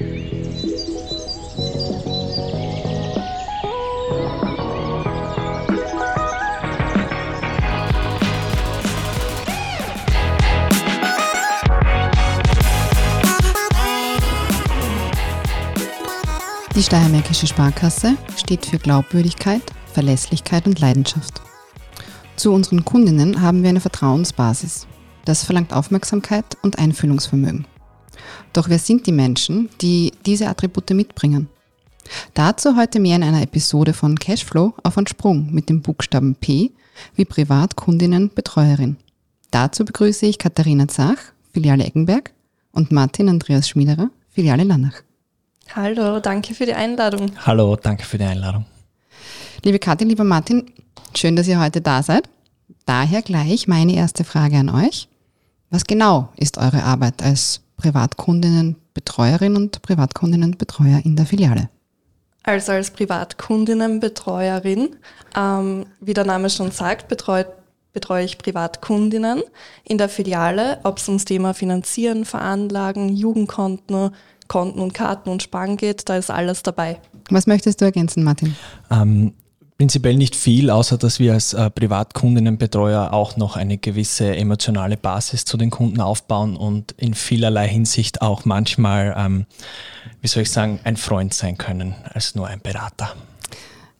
[0.00, 0.06] Die
[16.82, 21.40] Steiermärkische Sparkasse steht für Glaubwürdigkeit, Verlässlichkeit und Leidenschaft.
[22.34, 24.88] Zu unseren Kundinnen haben wir eine Vertrauensbasis.
[25.24, 27.66] Das verlangt Aufmerksamkeit und Einfühlungsvermögen.
[28.52, 31.48] Doch wer sind die Menschen, die diese Attribute mitbringen?
[32.34, 36.72] Dazu heute mehr in einer Episode von Cashflow auf einen Sprung mit dem Buchstaben P
[37.14, 38.96] wie Privatkundinnen Betreuerin.
[39.50, 41.16] Dazu begrüße ich Katharina Zach,
[41.52, 42.32] Filiale Eggenberg
[42.72, 45.02] und Martin Andreas Schmiederer, Filiale Lannach.
[45.74, 47.32] Hallo, danke für die Einladung.
[47.46, 48.66] Hallo, danke für die Einladung.
[49.64, 50.70] Liebe Kathi, lieber Martin,
[51.16, 52.28] schön, dass ihr heute da seid.
[52.84, 55.08] Daher gleich meine erste Frage an euch.
[55.70, 61.68] Was genau ist eure Arbeit als Privatkundinnenbetreuerin und Privatkundinnenbetreuer in der Filiale?
[62.42, 64.96] Also als Privatkundinnenbetreuerin,
[65.36, 67.46] ähm, wie der Name schon sagt, betreut,
[67.94, 69.42] betreue ich Privatkundinnen
[69.84, 74.10] in der Filiale, ob es ums Thema Finanzieren, Veranlagen, Jugendkonten,
[74.46, 77.00] Konten und Karten und Sparen geht, da ist alles dabei.
[77.30, 78.54] Was möchtest du ergänzen, Martin?
[78.90, 79.32] Ähm,
[79.76, 85.44] prinzipiell nicht viel, außer dass wir als äh, Privatkundinnenbetreuer auch noch eine gewisse emotionale Basis
[85.44, 89.46] zu den Kunden aufbauen und in vielerlei Hinsicht auch manchmal, ähm,
[90.20, 93.14] wie soll ich sagen, ein Freund sein können als nur ein Berater.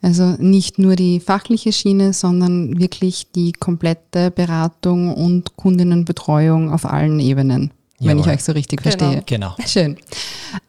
[0.01, 7.21] Also nicht nur die fachliche Schiene, sondern wirklich die komplette Beratung und Kundinnenbetreuung auf allen
[7.21, 8.97] Ebenen wenn ich euch so richtig genau.
[8.97, 9.23] verstehe.
[9.27, 9.55] Genau.
[9.67, 9.97] Schön.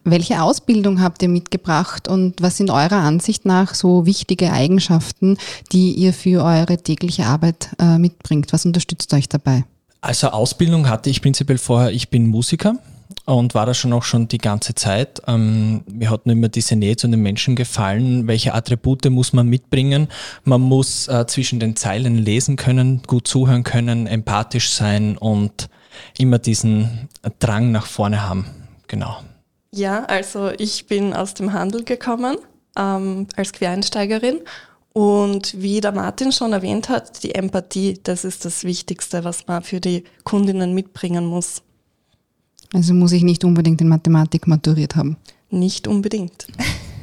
[0.03, 5.37] Welche Ausbildung habt ihr mitgebracht und was sind eurer Ansicht nach so wichtige Eigenschaften,
[5.71, 8.53] die ihr für eure tägliche Arbeit äh, mitbringt?
[8.53, 9.63] Was unterstützt euch dabei?
[10.01, 11.91] Also Ausbildung hatte ich prinzipiell vorher.
[11.91, 12.75] Ich bin Musiker
[13.25, 15.21] und war da schon auch schon die ganze Zeit.
[15.27, 18.27] Ähm, mir hat nur immer diese Nähe zu den Menschen gefallen.
[18.27, 20.07] Welche Attribute muss man mitbringen?
[20.43, 25.69] Man muss äh, zwischen den Zeilen lesen können, gut zuhören können, empathisch sein und
[26.17, 27.09] immer diesen
[27.39, 28.45] Drang nach vorne haben.
[28.87, 29.17] Genau.
[29.75, 32.37] Ja, also ich bin aus dem Handel gekommen
[32.77, 34.39] ähm, als Quereinsteigerin
[34.93, 39.63] und wie der Martin schon erwähnt hat, die Empathie, das ist das Wichtigste, was man
[39.63, 41.61] für die Kundinnen mitbringen muss.
[42.73, 45.17] Also muss ich nicht unbedingt in Mathematik maturiert haben?
[45.49, 46.47] Nicht unbedingt.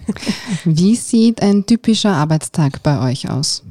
[0.65, 3.63] Wie sieht ein typischer Arbeitstag bei euch aus?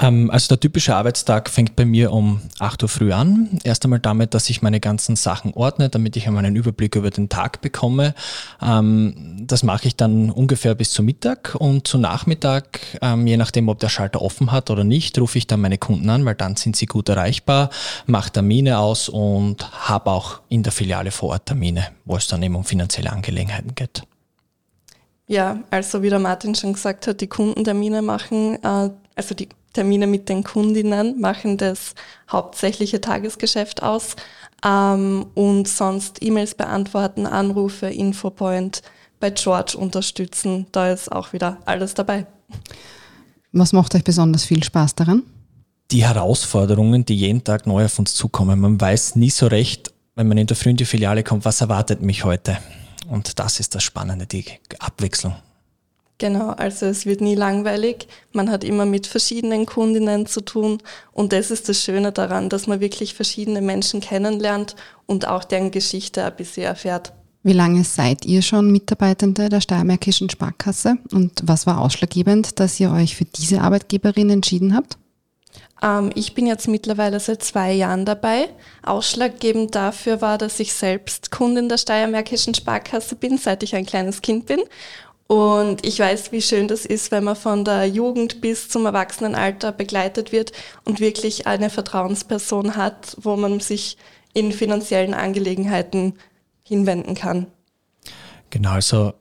[0.00, 3.58] Ähm, also der typische Arbeitstag fängt bei mir um 8 Uhr früh an.
[3.64, 7.10] Erst einmal damit, dass ich meine ganzen Sachen ordne, damit ich einmal einen Überblick über
[7.10, 8.14] den Tag bekomme.
[8.62, 13.68] Ähm, das mache ich dann ungefähr bis zum Mittag und zu Nachmittag, ähm, je nachdem,
[13.68, 16.56] ob der Schalter offen hat oder nicht, rufe ich dann meine Kunden an, weil dann
[16.56, 17.70] sind sie gut erreichbar,
[18.06, 22.42] mache Termine aus und habe auch in der Filiale vor Ort Termine, wo es dann
[22.42, 24.02] eben um finanzielle Angelegenheiten geht.
[25.30, 30.08] Ja, also wie der Martin schon gesagt hat, die Kundentermine machen, äh, also die Termine
[30.08, 31.94] mit den Kundinnen machen das
[32.28, 34.16] hauptsächliche Tagesgeschäft aus
[34.64, 38.82] ähm, und sonst E-Mails beantworten, Anrufe, Infopoint
[39.20, 40.66] bei George unterstützen.
[40.72, 42.26] Da ist auch wieder alles dabei.
[43.52, 45.22] Was macht euch besonders viel Spaß daran?
[45.92, 48.58] Die Herausforderungen, die jeden Tag neu auf uns zukommen.
[48.58, 51.60] Man weiß nie so recht, wenn man in der Früh in die Filiale kommt, was
[51.60, 52.58] erwartet mich heute.
[53.10, 54.44] Und das ist das Spannende, die
[54.78, 55.34] Abwechslung.
[56.18, 58.06] Genau, also es wird nie langweilig.
[58.32, 60.78] Man hat immer mit verschiedenen Kundinnen zu tun
[61.12, 64.76] und das ist das Schöne daran, dass man wirklich verschiedene Menschen kennenlernt
[65.06, 67.12] und auch deren Geschichte ein bisschen erfährt.
[67.42, 72.92] Wie lange seid ihr schon Mitarbeitende der Steiermärkischen Sparkasse und was war ausschlaggebend, dass ihr
[72.92, 74.98] euch für diese Arbeitgeberin entschieden habt?
[75.82, 78.48] Ähm, ich bin jetzt mittlerweile seit zwei Jahren dabei.
[78.82, 84.22] Ausschlaggebend dafür war, dass ich selbst Kundin der Steiermärkischen Sparkasse bin, seit ich ein kleines
[84.22, 84.60] Kind bin
[85.30, 89.70] und ich weiß, wie schön das ist, wenn man von der Jugend bis zum Erwachsenenalter
[89.70, 90.50] begleitet wird
[90.84, 93.96] und wirklich eine Vertrauensperson hat, wo man sich
[94.34, 96.14] in finanziellen Angelegenheiten
[96.64, 97.46] hinwenden kann.
[98.50, 99.12] Genau, also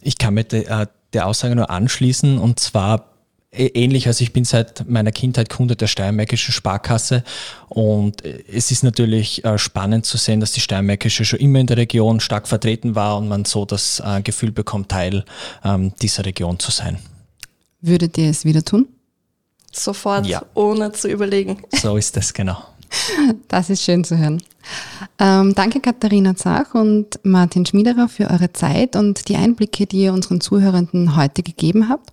[0.00, 3.11] ich kann mit äh, der Aussage nur anschließen und zwar
[3.52, 7.22] ähnlich, also ich bin seit meiner Kindheit Kunde der Steiermärkischen Sparkasse
[7.68, 11.76] und es ist natürlich äh, spannend zu sehen, dass die Steiermärkische schon immer in der
[11.76, 15.24] Region stark vertreten war und man so das äh, Gefühl bekommt, Teil
[15.64, 16.98] ähm, dieser Region zu sein.
[17.80, 18.88] Würdet ihr es wieder tun?
[19.70, 20.42] Sofort, ja.
[20.54, 21.62] ohne zu überlegen.
[21.72, 22.58] So ist es, genau.
[23.48, 24.42] Das ist schön zu hören.
[25.18, 30.12] Ähm, danke Katharina Zach und Martin Schmiederer für eure Zeit und die Einblicke, die ihr
[30.12, 32.12] unseren Zuhörenden heute gegeben habt.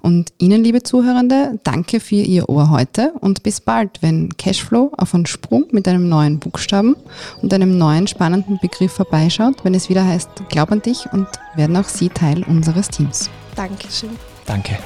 [0.00, 5.14] Und Ihnen, liebe Zuhörende, danke für Ihr Ohr heute und bis bald, wenn Cashflow auf
[5.14, 6.96] einen Sprung mit einem neuen Buchstaben
[7.42, 11.26] und einem neuen spannenden Begriff vorbeischaut, wenn es wieder heißt, glaub an dich und
[11.56, 13.30] werden auch Sie Teil unseres Teams.
[13.56, 14.10] Dankeschön.
[14.46, 14.78] Danke.